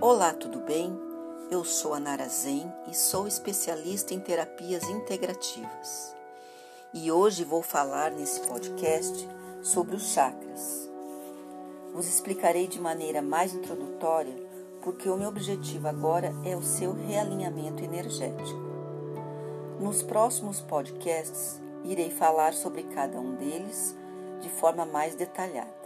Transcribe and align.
Olá, 0.00 0.32
tudo 0.32 0.60
bem? 0.60 0.96
Eu 1.50 1.64
sou 1.64 1.92
a 1.92 1.98
Nara 1.98 2.28
Zen 2.28 2.72
e 2.88 2.94
sou 2.94 3.26
especialista 3.26 4.14
em 4.14 4.20
terapias 4.20 4.84
integrativas. 4.84 6.14
E 6.94 7.10
hoje 7.10 7.42
vou 7.42 7.62
falar 7.62 8.12
nesse 8.12 8.40
podcast 8.42 9.28
sobre 9.60 9.96
os 9.96 10.12
chakras. 10.12 10.88
Vos 11.92 12.06
explicarei 12.06 12.68
de 12.68 12.80
maneira 12.80 13.20
mais 13.20 13.52
introdutória 13.52 14.36
porque 14.84 15.08
o 15.08 15.16
meu 15.16 15.30
objetivo 15.30 15.88
agora 15.88 16.32
é 16.44 16.56
o 16.56 16.62
seu 16.62 16.92
realinhamento 16.92 17.82
energético. 17.82 18.60
Nos 19.80 20.00
próximos 20.00 20.60
podcasts 20.60 21.60
irei 21.82 22.10
falar 22.10 22.54
sobre 22.54 22.84
cada 22.84 23.18
um 23.18 23.34
deles 23.34 23.96
de 24.40 24.48
forma 24.48 24.86
mais 24.86 25.16
detalhada. 25.16 25.76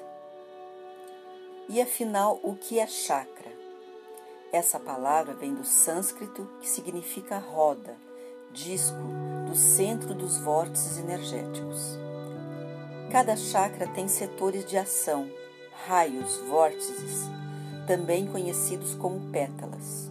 E 1.67 1.81
afinal, 1.81 2.39
o 2.43 2.55
que 2.55 2.79
é 2.79 2.87
chakra? 2.87 3.52
Essa 4.53 4.79
palavra 4.79 5.33
vem 5.33 5.55
do 5.55 5.65
sânscrito, 5.65 6.47
que 6.61 6.69
significa 6.69 7.39
roda, 7.39 7.97
disco, 8.53 8.99
do 9.49 9.57
centro 9.57 10.15
dos 10.15 10.37
vórtices 10.37 10.99
energéticos. 10.99 11.99
Cada 13.11 13.35
chakra 13.35 13.87
tem 13.87 14.07
setores 14.09 14.67
de 14.67 14.77
ação, 14.77 15.27
raios, 15.87 16.37
vórtices, 16.51 17.31
também 17.87 18.27
conhecidos 18.27 18.95
como 18.95 19.33
pétalas. 19.33 20.11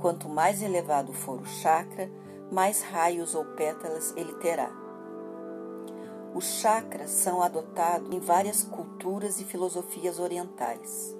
Quanto 0.00 0.28
mais 0.28 0.62
elevado 0.62 1.12
for 1.12 1.40
o 1.40 1.46
chakra, 1.46 2.08
mais 2.52 2.82
raios 2.82 3.34
ou 3.34 3.44
pétalas 3.44 4.14
ele 4.16 4.34
terá. 4.34 4.70
Os 6.32 6.44
chakras 6.60 7.10
são 7.10 7.42
adotados 7.42 8.14
em 8.14 8.20
várias 8.20 8.62
culturas 8.62 9.40
e 9.40 9.44
filosofias 9.44 10.20
orientais 10.20 11.16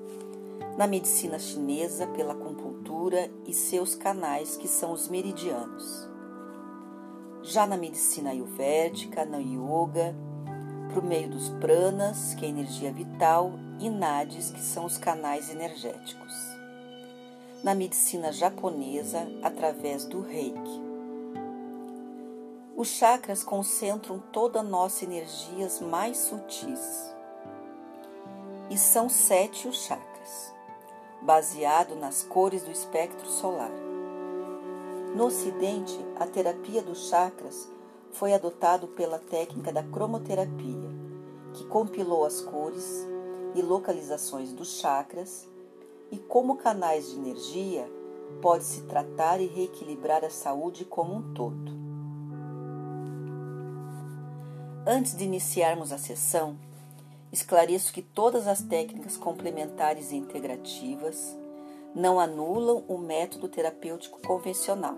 na 0.77 0.87
medicina 0.87 1.39
chinesa 1.39 2.07
pela 2.09 2.35
acupuntura 2.35 3.31
e 3.47 3.55
seus 3.55 3.95
canais, 3.95 4.57
que 4.59 4.69
são 4.69 4.93
os 4.93 5.09
meridianos. 5.09 6.07
Já 7.43 7.67
na 7.67 7.79
medicina 7.79 8.31
ayurvédica, 8.31 9.25
na 9.25 9.39
yoga, 9.39 10.15
por 10.93 11.03
meio 11.03 11.31
dos 11.31 11.49
pranas, 11.49 12.35
que 12.35 12.45
é 12.45 12.49
a 12.49 12.51
energia 12.51 12.93
vital, 12.93 13.53
e 13.79 13.89
nadis, 13.89 14.51
que 14.51 14.61
são 14.61 14.85
os 14.85 14.99
canais 14.99 15.49
energéticos. 15.49 16.35
Na 17.65 17.75
medicina 17.75 18.31
japonesa, 18.31 19.27
através 19.43 20.05
do 20.05 20.21
reiki. 20.21 20.87
Os 22.77 22.89
chakras 22.89 23.43
concentram 23.43 24.19
toda 24.31 24.61
a 24.61 24.63
nossa 24.63 25.05
energias 25.05 25.81
mais 25.81 26.19
sutis. 26.19 27.15
E 28.69 28.77
são 28.77 29.09
sete 29.09 29.67
os 29.67 29.83
chakras 29.87 30.56
baseado 31.27 31.97
nas 31.97 32.23
cores 32.23 32.63
do 32.63 32.71
espectro 32.71 33.27
solar. 33.27 33.73
No 35.17 35.27
Ocidente, 35.27 35.99
a 36.21 36.25
terapia 36.25 36.81
dos 36.81 37.09
chakras 37.09 37.69
foi 38.13 38.33
adotado 38.33 38.87
pela 38.87 39.19
técnica 39.19 39.73
da 39.73 39.83
cromoterapia, 39.83 40.89
que 41.53 41.65
compilou 41.67 42.25
as 42.25 42.41
cores 42.41 43.05
e 43.57 43.61
localizações 43.61 44.53
dos 44.53 44.79
chakras 44.79 45.49
e 46.13 46.17
como 46.17 46.59
canais 46.59 47.11
de 47.11 47.17
energia 47.17 47.91
pode-se 48.41 48.83
tratar 48.83 49.41
e 49.41 49.47
reequilibrar 49.47 50.25
a 50.25 50.31
saúde 50.31 50.85
como 50.85 51.13
um 51.13 51.35
todo. 51.35 51.73
Antes 54.87 55.17
de 55.17 55.25
iniciarmos 55.25 55.91
a 55.91 55.99
sessão, 55.99 56.57
Esclareço 57.33 57.93
que 57.93 58.03
todas 58.03 58.47
as 58.47 58.63
técnicas 58.63 59.17
complementares 59.17 60.13
e 60.13 60.17
integrativas 60.17 61.37
não 61.95 62.21
anulam 62.21 62.85
o 62.87 62.99
método 62.99 63.49
terapêutico 63.49 64.21
convencional. 64.21 64.97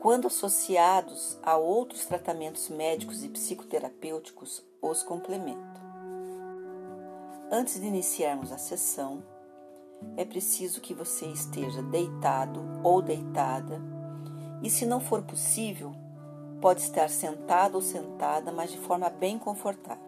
Quando 0.00 0.26
associados 0.26 1.38
a 1.42 1.56
outros 1.56 2.04
tratamentos 2.04 2.68
médicos 2.68 3.24
e 3.24 3.28
psicoterapêuticos, 3.28 4.62
os 4.80 5.02
complementam. 5.02 5.82
Antes 7.50 7.80
de 7.80 7.86
iniciarmos 7.86 8.52
a 8.52 8.58
sessão, 8.58 9.22
é 10.16 10.24
preciso 10.24 10.80
que 10.80 10.94
você 10.94 11.26
esteja 11.26 11.82
deitado 11.82 12.60
ou 12.84 13.02
deitada, 13.02 13.80
e 14.62 14.70
se 14.70 14.84
não 14.84 15.00
for 15.00 15.22
possível, 15.22 15.92
pode 16.60 16.80
estar 16.82 17.08
sentado 17.08 17.76
ou 17.76 17.80
sentada, 17.80 18.52
mas 18.52 18.70
de 18.70 18.78
forma 18.78 19.08
bem 19.08 19.38
confortável. 19.38 20.07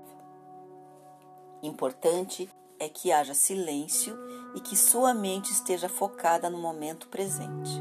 Importante 1.62 2.48
é 2.78 2.88
que 2.88 3.12
haja 3.12 3.34
silêncio 3.34 4.18
e 4.54 4.60
que 4.60 4.74
sua 4.74 5.12
mente 5.12 5.52
esteja 5.52 5.88
focada 5.88 6.48
no 6.48 6.58
momento 6.58 7.08
presente. 7.08 7.80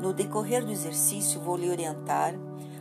No 0.00 0.12
decorrer 0.12 0.64
do 0.64 0.72
exercício, 0.72 1.40
vou 1.40 1.56
lhe 1.56 1.70
orientar 1.70 2.34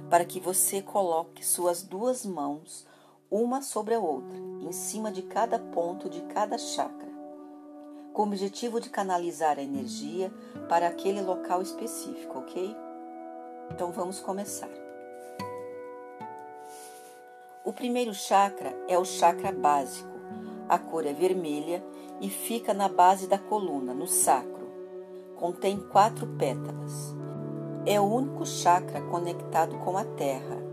para 0.09 0.25
que 0.25 0.39
você 0.39 0.81
coloque 0.81 1.45
suas 1.45 1.83
duas 1.83 2.25
mãos 2.25 2.85
uma 3.29 3.61
sobre 3.61 3.93
a 3.93 3.99
outra, 3.99 4.37
em 4.37 4.71
cima 4.71 5.11
de 5.11 5.21
cada 5.21 5.59
ponto 5.59 6.09
de 6.09 6.21
cada 6.23 6.57
chakra, 6.57 7.09
com 8.13 8.23
o 8.23 8.25
objetivo 8.25 8.79
de 8.79 8.89
canalizar 8.89 9.59
a 9.59 9.63
energia 9.63 10.31
para 10.67 10.87
aquele 10.87 11.21
local 11.21 11.61
específico, 11.61 12.39
ok? 12.39 12.75
Então 13.71 13.91
vamos 13.91 14.19
começar. 14.19 14.84
O 17.65 17.73
primeiro 17.73 18.13
chakra 18.13 18.77
é 18.87 18.95
o 18.95 19.03
chakra 19.03 19.51
básico. 19.51 20.07
A 20.69 20.77
cor 20.77 21.03
é 21.03 21.13
vermelha 21.13 21.83
e 22.21 22.29
fica 22.29 22.75
na 22.75 22.87
base 22.87 23.25
da 23.25 23.39
coluna, 23.39 23.91
no 23.91 24.05
sacro. 24.05 24.69
Contém 25.35 25.79
quatro 25.79 26.27
pétalas. 26.37 27.15
É 27.83 27.99
o 27.99 28.03
único 28.03 28.45
chakra 28.45 29.01
conectado 29.01 29.79
com 29.79 29.97
a 29.97 30.05
terra 30.05 30.63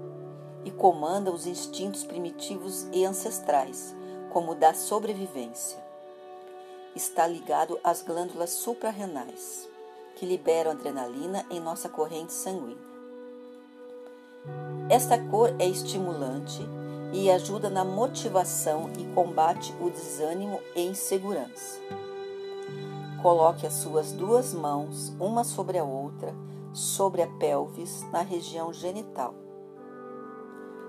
e 0.67 0.71
comanda 0.71 1.33
os 1.33 1.47
instintos 1.47 2.05
primitivos 2.05 2.87
e 2.93 3.07
ancestrais, 3.07 3.97
como 4.29 4.53
o 4.53 4.55
da 4.55 4.75
sobrevivência. 4.75 5.83
Está 6.95 7.27
ligado 7.27 7.81
às 7.83 8.03
glândulas 8.03 8.51
suprarrenais, 8.51 9.67
que 10.15 10.27
liberam 10.27 10.73
adrenalina 10.73 11.47
em 11.51 11.59
nossa 11.59 11.89
corrente 11.89 12.35
sanguínea. 12.35 12.92
Esta 14.89 15.19
cor 15.19 15.55
é 15.59 15.69
estimulante 15.69 16.61
e 17.13 17.31
ajuda 17.31 17.71
na 17.71 17.85
motivação 17.85 18.91
e 18.99 19.05
combate 19.15 19.75
o 19.81 19.89
desânimo 19.91 20.61
e 20.75 20.83
insegurança. 20.83 21.81
Coloque 23.23 23.67
as 23.67 23.75
suas 23.75 24.13
duas 24.13 24.53
mãos, 24.53 25.15
uma 25.21 25.45
sobre 25.45 25.79
a 25.79 25.85
outra, 25.85 26.35
sobre 26.73 27.23
a 27.23 27.27
pelvis, 27.27 28.05
na 28.11 28.23
região 28.23 28.73
genital. 28.73 29.35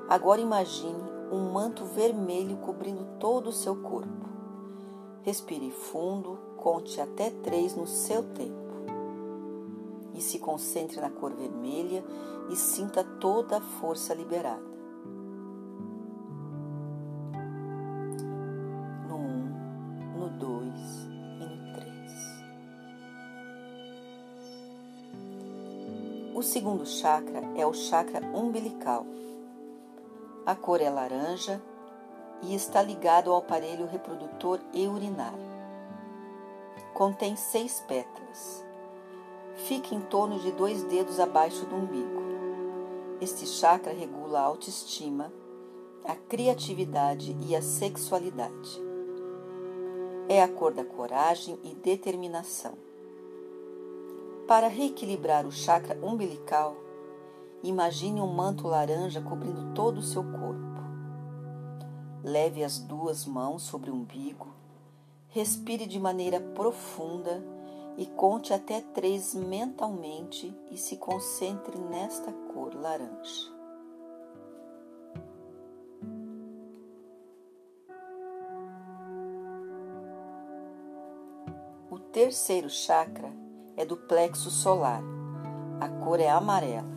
Agora 0.09 0.41
imagine 0.41 1.03
um 1.31 1.51
manto 1.51 1.85
vermelho 1.85 2.57
cobrindo 2.57 3.05
todo 3.19 3.47
o 3.47 3.53
seu 3.53 3.75
corpo. 3.75 4.27
Respire 5.21 5.71
fundo, 5.71 6.37
conte 6.57 6.99
até 6.99 7.29
três 7.29 7.75
no 7.75 7.85
seu 7.85 8.23
tempo. 8.23 8.62
E 10.13 10.21
se 10.21 10.39
concentre 10.39 11.01
na 11.01 11.09
cor 11.09 11.33
vermelha 11.33 12.03
e 12.49 12.55
sinta 12.55 13.03
toda 13.03 13.57
a 13.57 13.61
força 13.61 14.13
liberada. 14.13 14.73
O 26.43 26.45
segundo 26.45 26.85
chakra 26.85 27.41
é 27.55 27.65
o 27.65 27.73
chakra 27.73 28.19
umbilical. 28.37 29.05
A 30.45 30.53
cor 30.53 30.81
é 30.81 30.89
laranja 30.89 31.61
e 32.41 32.53
está 32.53 32.81
ligado 32.81 33.31
ao 33.31 33.37
aparelho 33.37 33.87
reprodutor 33.87 34.59
e 34.73 34.85
urinário. 34.85 35.39
Contém 36.93 37.37
seis 37.37 37.79
pétalas. 37.87 38.65
Fica 39.55 39.93
em 39.93 40.01
torno 40.01 40.39
de 40.39 40.51
dois 40.51 40.83
dedos 40.83 41.19
abaixo 41.19 41.65
do 41.65 41.75
umbigo. 41.75 42.21
Este 43.21 43.45
chakra 43.45 43.93
regula 43.93 44.39
a 44.39 44.43
autoestima, 44.43 45.31
a 46.03 46.15
criatividade 46.15 47.37
e 47.39 47.55
a 47.55 47.61
sexualidade. 47.61 48.81
É 50.27 50.41
a 50.41 50.47
cor 50.47 50.73
da 50.73 50.83
coragem 50.83 51.57
e 51.63 51.75
determinação. 51.75 52.73
Para 54.47 54.67
reequilibrar 54.67 55.45
o 55.45 55.51
chakra 55.51 55.97
umbilical, 56.03 56.75
imagine 57.61 58.19
um 58.19 58.27
manto 58.27 58.67
laranja 58.67 59.21
cobrindo 59.21 59.73
todo 59.73 59.99
o 59.99 60.03
seu 60.03 60.23
corpo. 60.23 60.73
Leve 62.23 62.63
as 62.63 62.79
duas 62.79 63.25
mãos 63.25 63.61
sobre 63.61 63.89
o 63.89 63.93
umbigo, 63.93 64.47
respire 65.29 65.85
de 65.85 65.99
maneira 65.99 66.39
profunda 66.39 67.52
e 67.97 68.05
conte 68.05 68.53
até 68.53 68.81
três 68.81 69.33
mentalmente 69.33 70.55
e 70.71 70.77
se 70.77 70.97
concentre 70.97 71.77
nesta 71.77 72.31
cor 72.31 72.73
laranja. 72.75 73.51
O 81.89 81.99
terceiro 81.99 82.69
chakra 82.69 83.31
é 83.77 83.85
do 83.85 83.95
plexo 83.95 84.49
solar. 84.49 85.03
A 85.79 85.87
cor 86.03 86.19
é 86.19 86.29
amarela. 86.29 86.91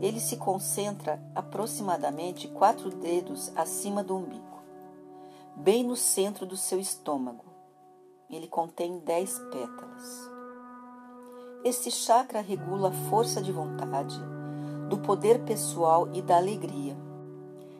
Ele 0.00 0.20
se 0.20 0.36
concentra 0.36 1.20
aproximadamente 1.34 2.46
quatro 2.48 2.88
dedos 2.90 3.50
acima 3.56 4.02
do 4.04 4.16
umbigo, 4.16 4.62
bem 5.56 5.82
no 5.82 5.96
centro 5.96 6.46
do 6.46 6.56
seu 6.56 6.78
estômago. 6.78 7.57
Ele 8.30 8.46
contém 8.46 8.98
dez 8.98 9.38
pétalas. 9.50 10.30
Este 11.64 11.90
chakra 11.90 12.40
regula 12.42 12.90
a 12.90 13.08
força 13.08 13.40
de 13.40 13.50
vontade, 13.50 14.20
do 14.90 14.98
poder 14.98 15.44
pessoal 15.44 16.08
e 16.12 16.20
da 16.20 16.36
alegria. 16.36 16.94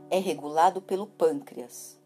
É 0.09 0.19
regulado 0.19 0.81
pelo 0.81 1.07
pâncreas. 1.07 1.99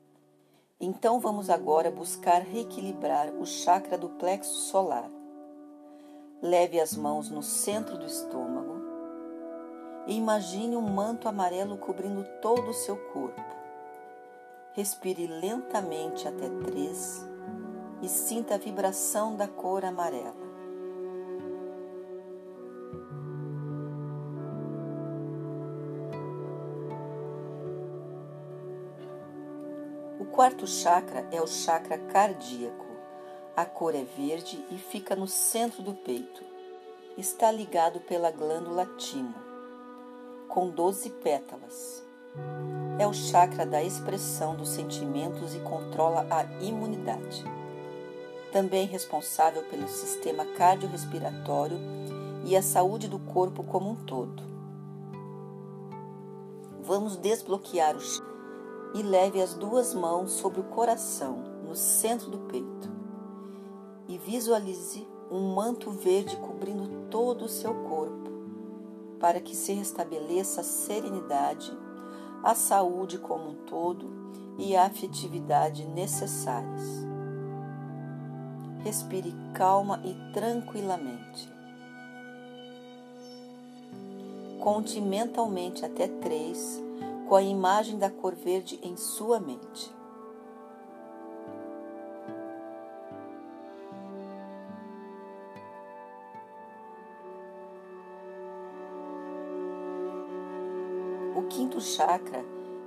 Então 0.80 1.20
vamos 1.20 1.48
agora 1.48 1.88
buscar 1.88 2.42
reequilibrar 2.42 3.32
o 3.32 3.46
chakra 3.46 3.96
do 3.96 4.08
plexo 4.08 4.54
solar. 4.70 5.08
Leve 6.42 6.80
as 6.80 6.96
mãos 6.96 7.30
no 7.30 7.44
centro 7.44 7.96
do 7.96 8.06
estômago 8.06 8.82
e 10.08 10.16
imagine 10.16 10.76
um 10.76 10.82
manto 10.82 11.28
amarelo 11.28 11.78
cobrindo 11.78 12.26
todo 12.40 12.70
o 12.70 12.74
seu 12.74 12.96
corpo. 12.96 13.40
Respire 14.72 15.28
lentamente 15.28 16.26
até 16.26 16.48
três 16.64 17.30
e 18.02 18.08
sinta 18.08 18.56
a 18.56 18.58
vibração 18.58 19.36
da 19.36 19.46
cor 19.46 19.84
amarela. 19.84 20.34
O 30.18 30.24
quarto 30.24 30.66
chakra 30.66 31.26
é 31.30 31.40
o 31.40 31.46
chakra 31.46 31.96
cardíaco. 31.96 32.86
A 33.54 33.64
cor 33.64 33.94
é 33.94 34.02
verde 34.02 34.64
e 34.70 34.78
fica 34.78 35.14
no 35.14 35.28
centro 35.28 35.82
do 35.82 35.94
peito. 35.94 36.42
Está 37.16 37.52
ligado 37.52 38.00
pela 38.00 38.30
glândula 38.30 38.86
timo, 38.96 39.34
com 40.48 40.70
12 40.70 41.10
pétalas. 41.10 42.02
É 42.98 43.06
o 43.06 43.12
chakra 43.12 43.66
da 43.66 43.82
expressão 43.82 44.56
dos 44.56 44.70
sentimentos 44.70 45.54
e 45.54 45.60
controla 45.60 46.26
a 46.30 46.44
imunidade. 46.64 47.44
Também 48.52 48.86
responsável 48.86 49.62
pelo 49.64 49.88
sistema 49.88 50.44
cardiorrespiratório 50.44 51.78
e 52.44 52.54
a 52.54 52.62
saúde 52.62 53.08
do 53.08 53.18
corpo 53.18 53.64
como 53.64 53.90
um 53.90 53.96
todo. 53.96 54.42
Vamos 56.82 57.16
desbloquear 57.16 57.96
o 57.96 58.00
e 58.94 59.02
leve 59.02 59.40
as 59.40 59.54
duas 59.54 59.94
mãos 59.94 60.32
sobre 60.32 60.60
o 60.60 60.64
coração, 60.64 61.38
no 61.66 61.74
centro 61.74 62.30
do 62.30 62.38
peito. 62.40 62.90
E 64.06 64.18
visualize 64.18 65.08
um 65.30 65.54
manto 65.54 65.90
verde 65.90 66.36
cobrindo 66.36 67.08
todo 67.08 67.46
o 67.46 67.48
seu 67.48 67.72
corpo, 67.84 68.30
para 69.18 69.40
que 69.40 69.56
se 69.56 69.72
restabeleça 69.72 70.60
a 70.60 70.64
serenidade, 70.64 71.72
a 72.42 72.54
saúde 72.54 73.16
como 73.16 73.50
um 73.50 73.54
todo 73.64 74.10
e 74.58 74.76
a 74.76 74.84
afetividade 74.84 75.86
necessárias. 75.86 77.11
Respire 78.84 79.32
calma 79.54 80.00
e 80.04 80.14
tranquilamente. 80.32 81.48
Conte 84.58 85.00
mentalmente 85.00 85.84
até 85.84 86.06
três 86.06 86.82
com 87.28 87.36
a 87.36 87.42
imagem 87.42 87.98
da 87.98 88.10
cor 88.10 88.34
verde 88.34 88.78
em 88.82 88.96
sua 88.96 89.40
mente. 89.40 89.90
O 101.34 101.42
quinto 101.48 101.80
chakra 101.80 102.44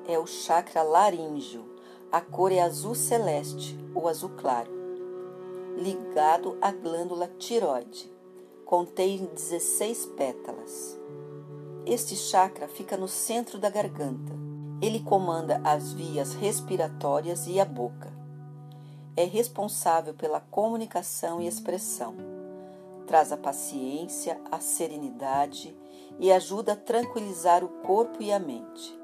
é 0.08 0.20
o 0.20 0.28
chakra 0.28 0.84
laríngeo. 0.84 1.66
A 2.12 2.22
cor 2.22 2.52
é 2.52 2.62
azul 2.62 2.96
celeste 2.96 3.78
ou 3.94 4.08
azul 4.08 4.30
claro, 4.38 4.72
ligado 5.76 6.58
à 6.62 6.72
glândula 6.72 7.28
tiroide. 7.38 8.12
Contém 8.66 9.26
16 9.26 10.06
pétalas. 10.18 11.00
Este 11.86 12.16
chakra 12.16 12.68
fica 12.68 12.98
no 12.98 13.08
centro 13.08 13.60
da 13.60 13.70
garganta. 13.70 14.34
Ele 14.82 15.02
comanda 15.02 15.62
as 15.64 15.94
vias 15.94 16.34
respiratórias 16.34 17.46
e 17.48 17.60
a 17.60 17.66
boca. 17.66 18.12
É 19.16 19.24
responsável 19.24 20.14
pela 20.14 20.40
comunicação 20.40 21.42
e 21.42 21.48
expressão. 21.48 22.16
Traz 23.06 23.32
a 23.32 23.38
paciência, 23.38 24.42
a 24.52 24.60
serenidade 24.60 25.78
e 26.20 26.32
ajuda 26.32 26.74
a 26.74 26.78
tranquilizar 26.78 27.64
o 27.64 27.70
corpo 27.84 28.22
e 28.22 28.32
a 28.32 28.40
mente. 28.40 29.00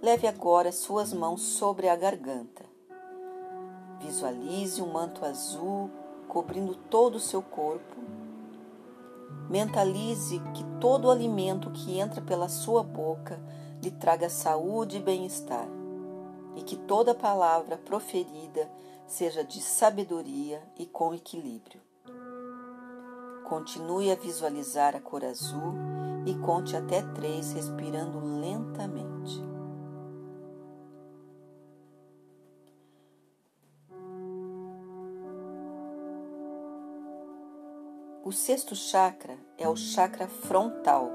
Leve 0.00 0.26
agora 0.26 0.70
suas 0.70 1.12
mãos 1.12 1.42
sobre 1.42 1.88
a 1.88 1.96
garganta. 1.96 2.73
Visualize 4.04 4.80
um 4.82 4.92
manto 4.92 5.24
azul 5.24 5.90
cobrindo 6.28 6.74
todo 6.74 7.16
o 7.16 7.20
seu 7.20 7.42
corpo 7.42 7.94
Mentalize 9.48 10.40
que 10.54 10.64
todo 10.80 11.06
o 11.06 11.10
alimento 11.10 11.70
que 11.70 11.98
entra 11.98 12.20
pela 12.22 12.48
sua 12.48 12.82
boca 12.82 13.38
lhe 13.82 13.90
traga 13.90 14.30
saúde 14.30 14.96
e 14.96 15.00
bem-estar, 15.00 15.68
e 16.56 16.62
que 16.62 16.76
toda 16.76 17.14
palavra 17.14 17.76
proferida 17.76 18.70
seja 19.06 19.44
de 19.44 19.60
sabedoria 19.60 20.62
e 20.78 20.86
com 20.86 21.12
equilíbrio. 21.12 21.80
Continue 23.44 24.10
a 24.10 24.14
visualizar 24.14 24.96
a 24.96 25.00
cor 25.00 25.22
azul 25.22 25.74
e 26.24 26.34
conte 26.36 26.74
até 26.74 27.02
três, 27.02 27.52
respirando 27.52 28.18
lentamente. 28.40 29.53
O 38.26 38.32
sexto 38.32 38.74
chakra 38.74 39.36
é 39.58 39.68
o 39.68 39.76
chakra 39.76 40.26
frontal, 40.26 41.10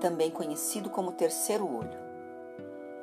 também 0.00 0.30
conhecido 0.30 0.88
como 0.88 1.10
terceiro 1.10 1.66
olho. 1.66 1.98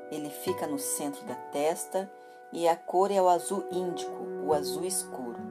Ele 0.09 0.29
fica 0.29 0.65
no 0.65 0.79
centro 0.79 1.25
da 1.25 1.35
testa 1.35 2.09
e 2.53 2.69
a 2.69 2.75
cor 2.77 3.11
é 3.11 3.21
o 3.21 3.27
azul 3.27 3.65
índico, 3.69 4.23
o 4.45 4.53
azul 4.53 4.85
escuro. 4.85 5.41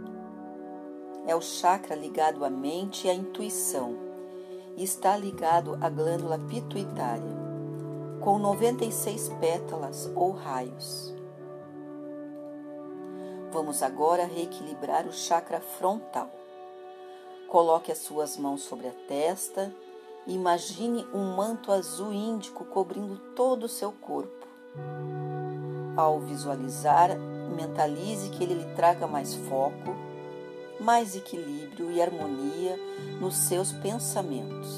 É 1.26 1.36
o 1.36 1.42
chakra 1.42 1.94
ligado 1.94 2.46
à 2.46 2.48
mente 2.48 3.06
e 3.06 3.10
à 3.10 3.14
intuição 3.14 3.94
e 4.74 4.82
está 4.82 5.14
ligado 5.14 5.76
à 5.78 5.90
glândula 5.90 6.38
pituitária, 6.38 7.36
com 8.22 8.38
96 8.38 9.28
pétalas 9.38 10.10
ou 10.16 10.30
raios. 10.30 11.14
Vamos 13.50 13.82
agora 13.82 14.24
reequilibrar 14.24 15.06
o 15.06 15.12
chakra 15.12 15.60
frontal. 15.60 16.41
Coloque 17.52 17.92
as 17.92 17.98
suas 17.98 18.38
mãos 18.38 18.62
sobre 18.62 18.88
a 18.88 18.92
testa 19.06 19.70
e 20.26 20.32
imagine 20.32 21.06
um 21.12 21.36
manto 21.36 21.70
azul 21.70 22.10
índico 22.10 22.64
cobrindo 22.64 23.18
todo 23.36 23.64
o 23.64 23.68
seu 23.68 23.92
corpo. 23.92 24.46
Ao 25.94 26.18
visualizar, 26.18 27.10
mentalize 27.54 28.30
que 28.30 28.42
ele 28.42 28.54
lhe 28.54 28.74
traga 28.74 29.06
mais 29.06 29.34
foco, 29.34 29.94
mais 30.80 31.14
equilíbrio 31.14 31.92
e 31.92 32.00
harmonia 32.00 32.74
nos 33.20 33.36
seus 33.36 33.70
pensamentos. 33.70 34.70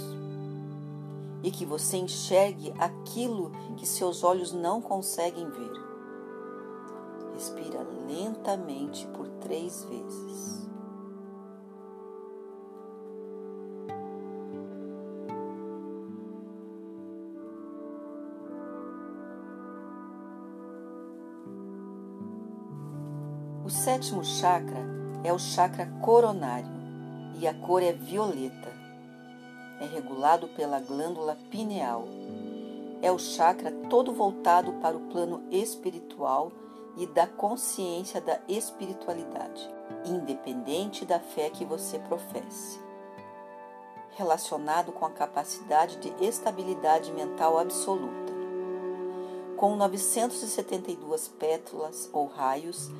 E 1.44 1.52
que 1.52 1.64
você 1.64 1.96
enxergue 1.98 2.74
aquilo 2.76 3.52
que 3.76 3.86
seus 3.86 4.24
olhos 4.24 4.50
não 4.50 4.82
conseguem 4.82 5.48
ver. 5.48 5.72
Respira 7.34 7.86
lentamente 8.08 9.06
por 9.14 9.28
três 9.40 9.84
vezes. 9.84 10.63
O 23.64 23.70
sétimo 23.70 24.22
chakra 24.22 24.76
é 25.24 25.32
o 25.32 25.38
chakra 25.38 25.90
coronário 26.02 26.70
e 27.40 27.48
a 27.48 27.54
cor 27.54 27.82
é 27.82 27.94
violeta. 27.94 28.70
É 29.80 29.86
regulado 29.86 30.48
pela 30.48 30.78
glândula 30.80 31.38
pineal. 31.50 32.04
É 33.00 33.10
o 33.10 33.18
chakra 33.18 33.72
todo 33.88 34.12
voltado 34.12 34.74
para 34.82 34.94
o 34.94 35.08
plano 35.08 35.44
espiritual 35.50 36.52
e 36.98 37.06
da 37.06 37.26
consciência 37.26 38.20
da 38.20 38.38
espiritualidade, 38.46 39.66
independente 40.04 41.06
da 41.06 41.18
fé 41.18 41.48
que 41.48 41.64
você 41.64 41.98
professe. 42.00 42.78
Relacionado 44.10 44.92
com 44.92 45.06
a 45.06 45.10
capacidade 45.10 45.96
de 45.96 46.12
estabilidade 46.22 47.10
mental 47.12 47.58
absoluta. 47.58 48.34
Com 49.56 49.74
972 49.74 51.28
pétalas 51.28 52.10
ou 52.12 52.26
raios, 52.26 52.90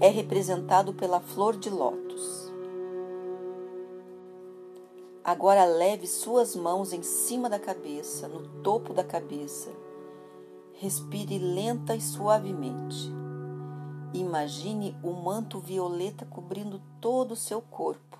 é 0.00 0.08
representado 0.08 0.94
pela 0.94 1.20
flor 1.20 1.58
de 1.58 1.68
lótus. 1.68 2.50
Agora 5.22 5.66
leve 5.66 6.06
suas 6.06 6.56
mãos 6.56 6.94
em 6.94 7.02
cima 7.02 7.50
da 7.50 7.58
cabeça, 7.58 8.26
no 8.26 8.62
topo 8.62 8.94
da 8.94 9.04
cabeça. 9.04 9.70
Respire 10.72 11.38
lenta 11.38 11.94
e 11.94 12.00
suavemente. 12.00 13.12
Imagine 14.14 14.96
o 15.02 15.12
manto 15.12 15.60
violeta 15.60 16.24
cobrindo 16.24 16.80
todo 16.98 17.32
o 17.32 17.36
seu 17.36 17.60
corpo. 17.60 18.18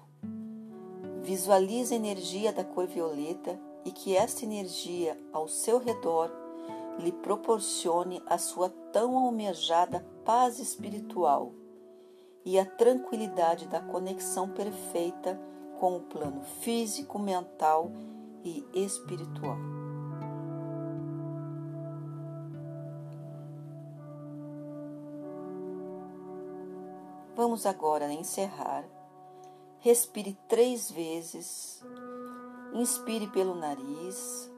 Visualize 1.22 1.94
a 1.94 1.96
energia 1.96 2.52
da 2.52 2.62
cor 2.62 2.87
violeta 2.87 3.58
e 3.87 3.90
que 3.90 4.14
esta 4.14 4.44
energia 4.44 5.16
ao 5.32 5.49
seu 5.49 5.78
redor 5.78 6.30
lhe 6.99 7.10
proporcione 7.10 8.22
a 8.26 8.37
sua 8.37 8.68
tão 8.92 9.16
almejada 9.16 10.06
paz 10.25 10.58
espiritual 10.58 11.54
e 12.44 12.59
a 12.59 12.64
tranquilidade 12.64 13.66
da 13.66 13.80
conexão 13.80 14.49
perfeita 14.49 15.40
com 15.78 15.97
o 15.97 16.00
plano 16.00 16.42
físico, 16.61 17.18
mental 17.18 17.90
e 18.44 18.64
espiritual. 18.75 19.56
Vamos 27.35 27.64
agora 27.64 28.12
encerrar. 28.12 28.85
Respire 29.78 30.37
três 30.47 30.90
vezes. 30.90 31.82
Inspire 32.75 33.26
pelo 33.28 33.54
nariz 33.54 34.50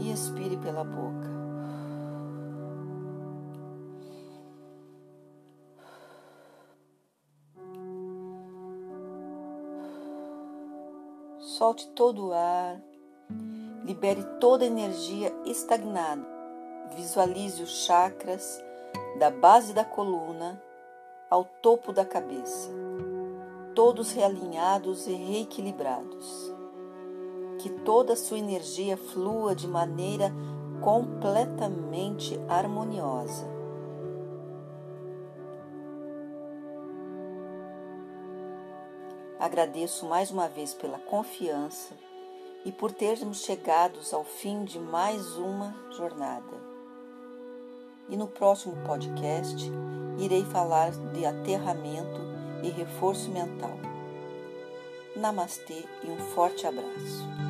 e 0.00 0.10
expire 0.10 0.56
pela 0.56 0.82
boca. 0.82 1.29
Solte 11.60 11.88
todo 11.88 12.28
o 12.28 12.32
ar, 12.32 12.80
libere 13.84 14.24
toda 14.40 14.64
a 14.64 14.66
energia 14.66 15.30
estagnada. 15.44 16.26
Visualize 16.96 17.62
os 17.62 17.84
chakras 17.84 18.64
da 19.18 19.30
base 19.30 19.74
da 19.74 19.84
coluna 19.84 20.58
ao 21.28 21.44
topo 21.44 21.92
da 21.92 22.02
cabeça, 22.02 22.70
todos 23.74 24.10
realinhados 24.12 25.06
e 25.06 25.12
reequilibrados. 25.12 26.50
Que 27.58 27.68
toda 27.68 28.14
a 28.14 28.16
sua 28.16 28.38
energia 28.38 28.96
flua 28.96 29.54
de 29.54 29.68
maneira 29.68 30.32
completamente 30.80 32.40
harmoniosa. 32.48 33.59
Agradeço 39.40 40.04
mais 40.04 40.30
uma 40.30 40.46
vez 40.48 40.74
pela 40.74 40.98
confiança 40.98 41.94
e 42.62 42.70
por 42.70 42.92
termos 42.92 43.42
chegados 43.42 44.12
ao 44.12 44.22
fim 44.22 44.64
de 44.64 44.78
mais 44.78 45.34
uma 45.38 45.74
jornada. 45.96 46.60
E 48.10 48.18
no 48.18 48.28
próximo 48.28 48.76
podcast 48.84 49.72
irei 50.18 50.44
falar 50.44 50.90
de 50.90 51.24
aterramento 51.24 52.20
e 52.62 52.68
reforço 52.68 53.30
mental. 53.30 53.78
Namastê 55.16 55.86
e 56.04 56.10
um 56.10 56.18
forte 56.34 56.66
abraço. 56.66 57.49